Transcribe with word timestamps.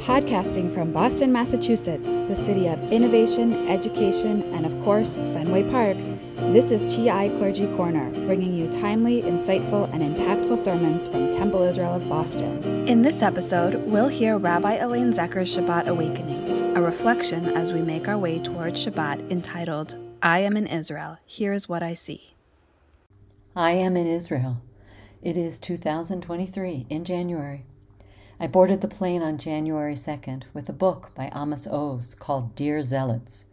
Podcasting 0.00 0.72
from 0.72 0.92
Boston, 0.92 1.32
Massachusetts, 1.32 2.18
the 2.28 2.34
city 2.36 2.68
of 2.68 2.80
innovation, 2.92 3.66
education, 3.68 4.42
and 4.54 4.66
of 4.66 4.78
course, 4.84 5.16
Fenway 5.16 5.68
Park, 5.70 5.96
this 6.52 6.70
is 6.70 6.94
TI 6.94 7.30
Clergy 7.38 7.66
Corner, 7.76 8.10
bringing 8.26 8.54
you 8.54 8.68
timely, 8.68 9.22
insightful, 9.22 9.92
and 9.92 10.02
impactful 10.02 10.58
sermons 10.58 11.08
from 11.08 11.32
Temple 11.32 11.62
Israel 11.62 11.94
of 11.94 12.08
Boston. 12.08 12.62
In 12.86 13.02
this 13.02 13.22
episode, 13.22 13.76
we'll 13.86 14.08
hear 14.08 14.36
Rabbi 14.36 14.74
Elaine 14.74 15.12
Zecher's 15.12 15.56
Shabbat 15.56 15.86
Awakenings, 15.86 16.60
a 16.60 16.82
reflection 16.82 17.46
as 17.56 17.72
we 17.72 17.80
make 17.80 18.06
our 18.06 18.18
way 18.18 18.38
towards 18.38 18.84
Shabbat 18.84 19.30
entitled, 19.30 19.96
I 20.22 20.40
Am 20.40 20.56
in 20.56 20.66
Israel, 20.66 21.18
Here's 21.24 21.68
What 21.68 21.82
I 21.82 21.94
See. 21.94 22.34
I 23.56 23.70
am 23.70 23.96
in 23.96 24.06
Israel. 24.06 24.62
It 25.22 25.38
is 25.38 25.58
2023 25.58 26.86
in 26.90 27.04
January. 27.04 27.64
I 28.38 28.46
boarded 28.46 28.82
the 28.82 28.88
plane 28.88 29.22
on 29.22 29.38
January 29.38 29.94
2nd 29.94 30.42
with 30.52 30.68
a 30.68 30.74
book 30.74 31.10
by 31.14 31.32
Amos 31.34 31.66
Oz 31.66 32.14
called 32.14 32.54
Dear 32.54 32.82
Zealots. 32.82 33.46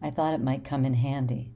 I 0.00 0.08
thought 0.08 0.32
it 0.32 0.40
might 0.40 0.64
come 0.64 0.86
in 0.86 0.94
handy. 0.94 1.50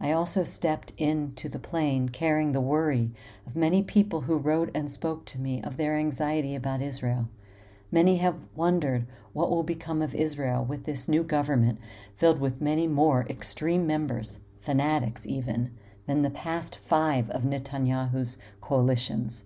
I 0.00 0.12
also 0.12 0.42
stepped 0.42 0.94
into 0.96 1.50
the 1.50 1.58
plane 1.58 2.08
carrying 2.08 2.52
the 2.52 2.62
worry 2.62 3.10
of 3.46 3.56
many 3.56 3.82
people 3.82 4.22
who 4.22 4.38
wrote 4.38 4.70
and 4.74 4.90
spoke 4.90 5.26
to 5.26 5.38
me 5.38 5.62
of 5.62 5.76
their 5.76 5.98
anxiety 5.98 6.54
about 6.54 6.80
Israel. 6.80 7.28
Many 7.92 8.16
have 8.16 8.48
wondered 8.54 9.06
what 9.34 9.50
will 9.50 9.62
become 9.62 10.00
of 10.00 10.14
Israel 10.14 10.64
with 10.64 10.84
this 10.84 11.06
new 11.06 11.24
government 11.24 11.78
filled 12.16 12.40
with 12.40 12.58
many 12.58 12.86
more 12.86 13.26
extreme 13.28 13.86
members, 13.86 14.40
fanatics 14.60 15.26
even, 15.26 15.72
than 16.06 16.22
the 16.22 16.30
past 16.30 16.76
five 16.76 17.28
of 17.28 17.42
Netanyahu's 17.42 18.38
coalitions. 18.62 19.44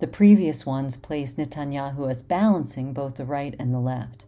The 0.00 0.06
previous 0.08 0.66
ones 0.66 0.96
placed 0.96 1.38
Netanyahu 1.38 2.10
as 2.10 2.22
balancing 2.22 2.92
both 2.92 3.14
the 3.14 3.24
right 3.24 3.54
and 3.58 3.72
the 3.72 3.78
left. 3.78 4.26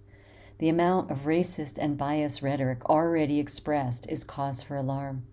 The 0.58 0.68
amount 0.68 1.10
of 1.10 1.24
racist 1.24 1.76
and 1.76 1.98
biased 1.98 2.40
rhetoric 2.40 2.88
already 2.88 3.40
expressed 3.40 4.08
is 4.08 4.24
cause 4.24 4.62
for 4.62 4.76
alarm. 4.76 5.24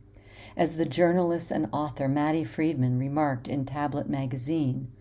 As 0.57 0.75
the 0.75 0.85
journalist 0.85 1.51
and 1.51 1.67
author 1.71 2.07
Matti 2.07 2.43
Friedman 2.43 2.99
remarked 2.99 3.47
in 3.47 3.63
Tablet 3.63 4.09
magazine, 4.09 4.91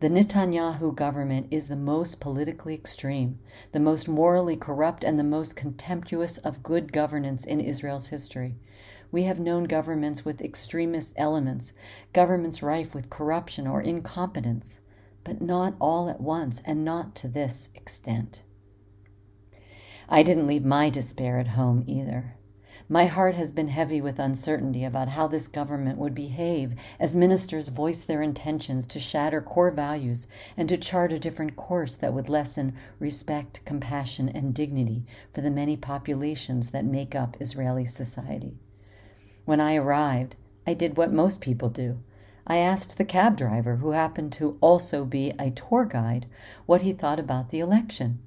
the 0.00 0.08
Netanyahu 0.08 0.94
government 0.94 1.48
is 1.50 1.68
the 1.68 1.76
most 1.76 2.20
politically 2.20 2.72
extreme, 2.72 3.38
the 3.72 3.80
most 3.80 4.08
morally 4.08 4.56
corrupt, 4.56 5.04
and 5.04 5.18
the 5.18 5.24
most 5.24 5.56
contemptuous 5.56 6.38
of 6.38 6.62
good 6.62 6.90
governance 6.90 7.44
in 7.44 7.60
Israel's 7.60 8.08
history. 8.08 8.56
We 9.12 9.24
have 9.24 9.40
known 9.40 9.64
governments 9.64 10.24
with 10.24 10.40
extremist 10.40 11.14
elements, 11.16 11.72
governments 12.12 12.62
rife 12.62 12.94
with 12.94 13.10
corruption 13.10 13.66
or 13.66 13.82
incompetence, 13.82 14.82
but 15.24 15.42
not 15.42 15.74
all 15.80 16.08
at 16.08 16.20
once 16.20 16.62
and 16.64 16.84
not 16.84 17.16
to 17.16 17.28
this 17.28 17.70
extent. 17.74 18.44
I 20.08 20.22
didn't 20.22 20.46
leave 20.46 20.64
my 20.64 20.90
despair 20.90 21.38
at 21.38 21.48
home 21.48 21.82
either. 21.86 22.36
My 22.88 23.06
heart 23.06 23.36
has 23.36 23.52
been 23.52 23.68
heavy 23.68 24.00
with 24.00 24.18
uncertainty 24.18 24.84
about 24.84 25.10
how 25.10 25.28
this 25.28 25.46
government 25.46 25.98
would 25.98 26.14
behave 26.14 26.74
as 26.98 27.14
ministers 27.14 27.68
voice 27.68 28.04
their 28.04 28.20
intentions 28.20 28.86
to 28.88 28.98
shatter 28.98 29.40
core 29.40 29.70
values 29.70 30.26
and 30.56 30.68
to 30.68 30.76
chart 30.76 31.12
a 31.12 31.18
different 31.20 31.54
course 31.54 31.94
that 31.94 32.12
would 32.12 32.28
lessen 32.28 32.74
respect, 32.98 33.64
compassion, 33.64 34.28
and 34.28 34.54
dignity 34.54 35.04
for 35.32 35.40
the 35.40 35.50
many 35.52 35.76
populations 35.76 36.70
that 36.70 36.84
make 36.84 37.14
up 37.14 37.36
Israeli 37.40 37.84
society. 37.84 38.58
When 39.50 39.60
I 39.60 39.74
arrived, 39.74 40.36
I 40.64 40.74
did 40.74 40.96
what 40.96 41.12
most 41.12 41.40
people 41.40 41.70
do. 41.70 41.98
I 42.46 42.58
asked 42.58 42.96
the 42.96 43.04
cab 43.04 43.36
driver, 43.36 43.78
who 43.78 43.90
happened 43.90 44.32
to 44.34 44.56
also 44.60 45.04
be 45.04 45.32
a 45.40 45.50
tour 45.50 45.84
guide, 45.86 46.26
what 46.66 46.82
he 46.82 46.92
thought 46.92 47.18
about 47.18 47.50
the 47.50 47.58
election. 47.58 48.20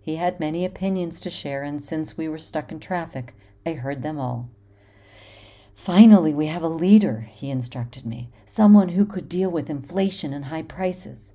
He 0.00 0.16
had 0.16 0.40
many 0.40 0.64
opinions 0.64 1.20
to 1.20 1.28
share, 1.28 1.62
and 1.62 1.82
since 1.82 2.16
we 2.16 2.26
were 2.26 2.38
stuck 2.38 2.72
in 2.72 2.80
traffic, 2.80 3.34
I 3.66 3.74
heard 3.74 4.00
them 4.00 4.18
all. 4.18 4.48
Finally, 5.74 6.32
we 6.32 6.46
have 6.46 6.62
a 6.62 6.68
leader, 6.68 7.28
he 7.30 7.50
instructed 7.50 8.06
me, 8.06 8.30
someone 8.46 8.88
who 8.88 9.04
could 9.04 9.28
deal 9.28 9.50
with 9.50 9.68
inflation 9.68 10.32
and 10.32 10.46
high 10.46 10.62
prices. 10.62 11.34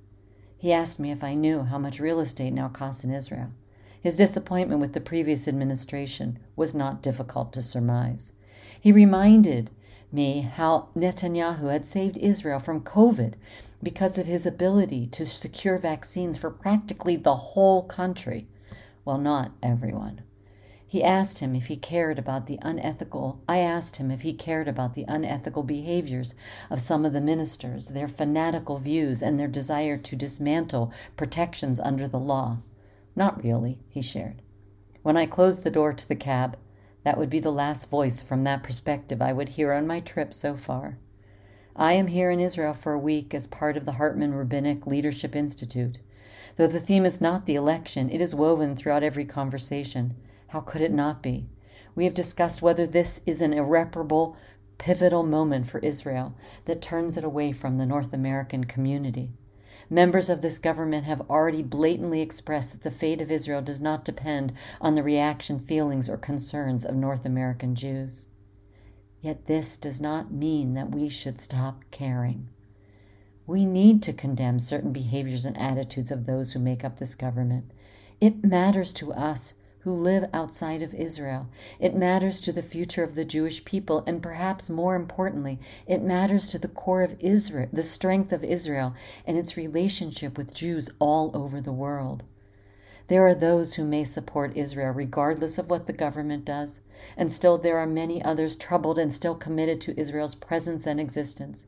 He 0.56 0.72
asked 0.72 0.98
me 0.98 1.12
if 1.12 1.22
I 1.22 1.34
knew 1.34 1.62
how 1.62 1.78
much 1.78 2.00
real 2.00 2.18
estate 2.18 2.54
now 2.54 2.70
costs 2.70 3.04
in 3.04 3.14
Israel. 3.14 3.52
His 4.00 4.16
disappointment 4.16 4.80
with 4.80 4.94
the 4.94 5.00
previous 5.00 5.46
administration 5.46 6.40
was 6.56 6.74
not 6.74 7.02
difficult 7.04 7.52
to 7.52 7.62
surmise. 7.62 8.32
He 8.80 8.92
reminded 8.92 9.70
me 10.10 10.40
how 10.40 10.88
Netanyahu 10.96 11.70
had 11.70 11.84
saved 11.84 12.18
Israel 12.18 12.58
from 12.58 12.80
COVID 12.80 13.34
because 13.82 14.18
of 14.18 14.26
his 14.26 14.46
ability 14.46 15.06
to 15.08 15.26
secure 15.26 15.78
vaccines 15.78 16.38
for 16.38 16.50
practically 16.50 17.16
the 17.16 17.36
whole 17.36 17.82
country. 17.82 18.48
Well, 19.04 19.18
not 19.18 19.52
everyone. 19.62 20.22
He 20.86 21.04
asked 21.04 21.40
him 21.40 21.54
if 21.54 21.66
he 21.66 21.76
cared 21.76 22.18
about 22.18 22.46
the 22.46 22.58
unethical 22.62 23.42
I 23.46 23.58
asked 23.58 23.96
him 23.96 24.10
if 24.10 24.22
he 24.22 24.32
cared 24.32 24.68
about 24.68 24.94
the 24.94 25.04
unethical 25.06 25.62
behaviors 25.62 26.34
of 26.70 26.80
some 26.80 27.04
of 27.04 27.12
the 27.12 27.20
ministers, 27.20 27.88
their 27.88 28.08
fanatical 28.08 28.78
views 28.78 29.22
and 29.22 29.38
their 29.38 29.48
desire 29.48 29.98
to 29.98 30.16
dismantle 30.16 30.90
protections 31.14 31.78
under 31.78 32.08
the 32.08 32.18
law. 32.18 32.60
Not 33.14 33.44
really, 33.44 33.78
he 33.90 34.00
shared. 34.00 34.40
When 35.02 35.18
I 35.18 35.26
closed 35.26 35.62
the 35.62 35.70
door 35.70 35.92
to 35.92 36.08
the 36.08 36.16
cab, 36.16 36.56
that 37.04 37.16
would 37.16 37.30
be 37.30 37.40
the 37.40 37.50
last 37.52 37.88
voice 37.90 38.22
from 38.22 38.44
that 38.44 38.62
perspective 38.62 39.22
I 39.22 39.32
would 39.32 39.50
hear 39.50 39.72
on 39.72 39.86
my 39.86 40.00
trip 40.00 40.34
so 40.34 40.56
far. 40.56 40.98
I 41.76 41.92
am 41.92 42.08
here 42.08 42.30
in 42.30 42.40
Israel 42.40 42.72
for 42.72 42.92
a 42.92 42.98
week 42.98 43.32
as 43.34 43.46
part 43.46 43.76
of 43.76 43.84
the 43.84 43.92
Hartman 43.92 44.34
Rabbinic 44.34 44.86
Leadership 44.86 45.36
Institute. 45.36 45.98
Though 46.56 46.66
the 46.66 46.80
theme 46.80 47.06
is 47.06 47.20
not 47.20 47.46
the 47.46 47.54
election, 47.54 48.10
it 48.10 48.20
is 48.20 48.34
woven 48.34 48.74
throughout 48.74 49.04
every 49.04 49.24
conversation. 49.24 50.16
How 50.48 50.60
could 50.60 50.80
it 50.80 50.92
not 50.92 51.22
be? 51.22 51.46
We 51.94 52.04
have 52.04 52.14
discussed 52.14 52.62
whether 52.62 52.86
this 52.86 53.22
is 53.26 53.40
an 53.40 53.52
irreparable, 53.52 54.36
pivotal 54.76 55.22
moment 55.22 55.68
for 55.68 55.78
Israel 55.78 56.34
that 56.64 56.82
turns 56.82 57.16
it 57.16 57.24
away 57.24 57.52
from 57.52 57.78
the 57.78 57.86
North 57.86 58.12
American 58.12 58.64
community. 58.64 59.30
Members 59.90 60.28
of 60.28 60.42
this 60.42 60.58
government 60.58 61.04
have 61.04 61.30
already 61.30 61.62
blatantly 61.62 62.20
expressed 62.20 62.72
that 62.72 62.82
the 62.82 62.90
fate 62.90 63.20
of 63.20 63.30
Israel 63.30 63.62
does 63.62 63.80
not 63.80 64.04
depend 64.04 64.52
on 64.80 64.94
the 64.94 65.02
reaction, 65.02 65.60
feelings, 65.60 66.08
or 66.08 66.16
concerns 66.16 66.84
of 66.84 66.96
North 66.96 67.24
American 67.24 67.74
Jews. 67.74 68.28
Yet 69.20 69.46
this 69.46 69.76
does 69.76 70.00
not 70.00 70.32
mean 70.32 70.74
that 70.74 70.90
we 70.90 71.08
should 71.08 71.40
stop 71.40 71.84
caring. 71.90 72.48
We 73.46 73.64
need 73.64 74.02
to 74.02 74.12
condemn 74.12 74.58
certain 74.58 74.92
behaviors 74.92 75.44
and 75.44 75.56
attitudes 75.56 76.10
of 76.10 76.26
those 76.26 76.52
who 76.52 76.58
make 76.58 76.84
up 76.84 76.98
this 76.98 77.14
government. 77.14 77.70
It 78.20 78.44
matters 78.44 78.92
to 78.94 79.12
us 79.12 79.54
who 79.88 79.94
live 79.94 80.28
outside 80.34 80.82
of 80.82 80.92
Israel. 80.92 81.48
It 81.80 81.96
matters 81.96 82.42
to 82.42 82.52
the 82.52 82.60
future 82.60 83.02
of 83.02 83.14
the 83.14 83.24
Jewish 83.24 83.64
people, 83.64 84.04
and 84.06 84.22
perhaps 84.22 84.68
more 84.68 84.94
importantly, 84.94 85.58
it 85.86 86.02
matters 86.02 86.48
to 86.48 86.58
the 86.58 86.68
core 86.68 87.02
of 87.02 87.16
Israel, 87.20 87.70
the 87.72 87.80
strength 87.80 88.30
of 88.30 88.44
Israel, 88.44 88.92
and 89.26 89.38
its 89.38 89.56
relationship 89.56 90.36
with 90.36 90.52
Jews 90.52 90.90
all 90.98 91.30
over 91.32 91.58
the 91.58 91.72
world. 91.72 92.22
There 93.06 93.26
are 93.26 93.34
those 93.34 93.76
who 93.76 93.84
may 93.84 94.04
support 94.04 94.58
Israel 94.58 94.92
regardless 94.92 95.56
of 95.56 95.70
what 95.70 95.86
the 95.86 95.94
government 95.94 96.44
does, 96.44 96.82
and 97.16 97.32
still 97.32 97.56
there 97.56 97.78
are 97.78 97.86
many 97.86 98.22
others 98.22 98.56
troubled 98.56 98.98
and 98.98 99.10
still 99.10 99.36
committed 99.36 99.80
to 99.80 99.98
Israel's 99.98 100.34
presence 100.34 100.86
and 100.86 101.00
existence. 101.00 101.66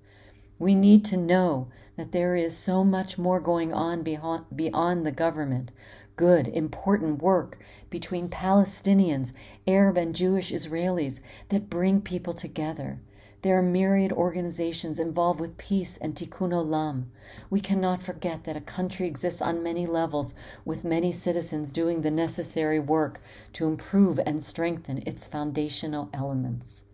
We 0.61 0.75
need 0.75 1.07
to 1.07 1.17
know 1.17 1.69
that 1.97 2.13
there 2.13 2.37
is 2.37 2.55
so 2.55 2.85
much 2.85 3.17
more 3.17 3.41
going 3.41 3.73
on 3.73 4.03
beyond 4.03 5.07
the 5.07 5.11
government, 5.11 5.73
good, 6.17 6.47
important 6.49 7.23
work 7.23 7.59
between 7.89 8.29
Palestinians, 8.29 9.33
Arab, 9.67 9.97
and 9.97 10.15
Jewish 10.15 10.53
Israelis 10.53 11.23
that 11.49 11.71
bring 11.71 12.03
people 12.03 12.35
together. 12.35 13.01
There 13.41 13.57
are 13.57 13.63
myriad 13.63 14.13
organizations 14.13 14.99
involved 14.99 15.41
with 15.41 15.57
peace 15.57 15.97
and 15.97 16.15
tikkun 16.15 16.53
olam. 16.53 17.05
We 17.49 17.63
cannot 17.63 18.03
forget 18.03 18.45
that 18.45 18.57
a 18.59 18.61
country 18.61 19.07
exists 19.07 19.41
on 19.41 19.63
many 19.63 19.87
levels, 19.87 20.35
with 20.67 20.85
many 20.85 21.11
citizens 21.11 21.73
doing 21.73 22.03
the 22.03 22.11
necessary 22.11 22.79
work 22.79 23.23
to 23.55 23.67
improve 23.67 24.21
and 24.27 24.43
strengthen 24.43 25.03
its 25.07 25.27
foundational 25.27 26.11
elements. 26.13 26.85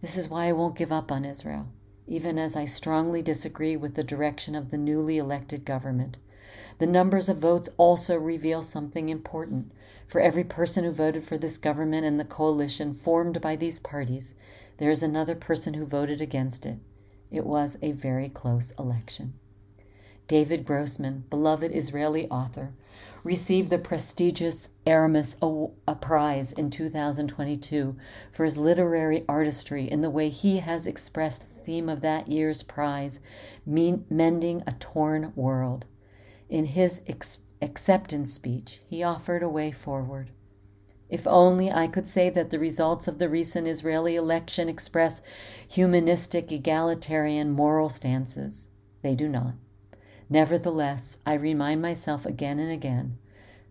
This 0.00 0.16
is 0.16 0.30
why 0.30 0.46
I 0.46 0.52
won't 0.52 0.78
give 0.78 0.90
up 0.90 1.12
on 1.12 1.26
Israel, 1.26 1.66
even 2.08 2.38
as 2.38 2.56
I 2.56 2.64
strongly 2.64 3.22
disagree 3.22 3.76
with 3.76 3.94
the 3.94 4.02
direction 4.02 4.54
of 4.54 4.70
the 4.70 4.78
newly 4.78 5.18
elected 5.18 5.64
government. 5.64 6.16
The 6.78 6.86
numbers 6.86 7.28
of 7.28 7.38
votes 7.38 7.68
also 7.76 8.16
reveal 8.16 8.62
something 8.62 9.08
important. 9.08 9.72
For 10.06 10.20
every 10.20 10.44
person 10.44 10.84
who 10.84 10.90
voted 10.90 11.24
for 11.24 11.36
this 11.36 11.58
government 11.58 12.06
and 12.06 12.18
the 12.18 12.24
coalition 12.24 12.94
formed 12.94 13.40
by 13.40 13.56
these 13.56 13.78
parties, 13.78 14.34
there 14.78 14.90
is 14.90 15.02
another 15.02 15.34
person 15.34 15.74
who 15.74 15.84
voted 15.84 16.20
against 16.20 16.64
it. 16.64 16.78
It 17.30 17.44
was 17.44 17.76
a 17.82 17.92
very 17.92 18.28
close 18.28 18.72
election. 18.78 19.34
David 20.28 20.64
Grossman, 20.64 21.24
beloved 21.30 21.72
Israeli 21.74 22.28
author, 22.28 22.72
received 23.24 23.70
the 23.70 23.78
prestigious 23.78 24.70
Erasmus 24.86 25.36
Prize 26.00 26.52
in 26.52 26.70
2022 26.70 27.96
for 28.32 28.44
his 28.44 28.58
literary 28.58 29.24
artistry 29.28 29.90
in 29.90 30.00
the 30.00 30.10
way 30.10 30.28
he 30.28 30.58
has 30.58 30.86
expressed 30.86 31.48
the 31.48 31.64
theme 31.64 31.88
of 31.88 32.00
that 32.00 32.28
year's 32.28 32.62
prize, 32.62 33.20
Mending 33.66 34.62
a 34.66 34.72
Torn 34.78 35.32
World. 35.34 35.84
In 36.48 36.64
his 36.64 37.02
ex- 37.06 37.40
except 37.60 38.12
in 38.12 38.24
speech, 38.24 38.80
he 38.88 39.02
offered 39.02 39.42
a 39.42 39.48
way 39.48 39.70
forward. 39.70 40.30
If 41.10 41.26
only 41.26 41.70
I 41.72 41.86
could 41.86 42.06
say 42.06 42.28
that 42.30 42.50
the 42.50 42.58
results 42.58 43.08
of 43.08 43.18
the 43.18 43.28
recent 43.28 43.66
Israeli 43.66 44.16
election 44.16 44.68
express 44.68 45.22
humanistic, 45.66 46.52
egalitarian, 46.52 47.50
moral 47.50 47.88
stances. 47.88 48.70
They 49.02 49.14
do 49.14 49.28
not. 49.28 49.54
Nevertheless, 50.30 51.20
I 51.24 51.34
remind 51.34 51.80
myself 51.82 52.26
again 52.26 52.58
and 52.58 52.70
again 52.70 53.18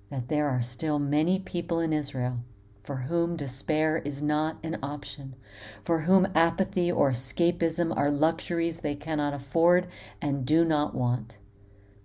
that 0.09 0.27
there 0.27 0.47
are 0.47 0.61
still 0.61 0.99
many 0.99 1.39
people 1.39 1.79
in 1.79 1.93
Israel 1.93 2.39
for 2.87 2.95
whom 2.95 3.35
despair 3.35 3.97
is 3.97 4.23
not 4.23 4.57
an 4.63 4.77
option, 4.81 5.35
for 5.83 5.99
whom 6.01 6.25
apathy 6.33 6.89
or 6.89 7.11
escapism 7.11 7.95
are 7.95 8.09
luxuries 8.09 8.79
they 8.79 8.95
cannot 8.95 9.33
afford 9.33 9.87
and 10.21 10.45
do 10.45 10.63
not 10.63 10.95
want. 10.95 11.37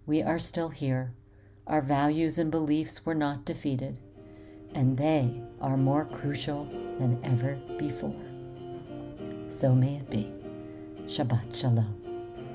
We 0.07 0.23
are 0.23 0.41
still 0.41 0.71
here. 0.71 1.15
Our 1.69 1.83
values 1.83 2.37
and 2.37 2.51
beliefs 2.51 3.07
were 3.07 3.15
not 3.15 3.45
defeated 3.45 4.01
and 4.75 4.97
they 4.97 5.41
are 5.61 5.77
more 5.77 6.05
crucial 6.05 6.65
than 6.99 7.21
ever 7.23 7.55
before. 7.79 8.21
So 9.49 9.75
may 9.75 9.97
it 9.97 10.11
be. 10.11 10.33
Shabbat 11.05 11.55
Shalom. 11.55 12.02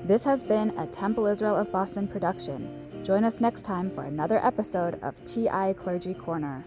This 0.04 0.24
has 0.24 0.42
been 0.42 0.70
a 0.78 0.86
Temple 0.86 1.26
Israel 1.26 1.56
of 1.56 1.70
Boston 1.70 2.08
production. 2.08 3.02
Join 3.04 3.24
us 3.24 3.40
next 3.40 3.62
time 3.62 3.90
for 3.90 4.04
another 4.04 4.44
episode 4.44 4.98
of 5.02 5.22
TI 5.24 5.74
Clergy 5.74 6.14
Corner. 6.14 6.64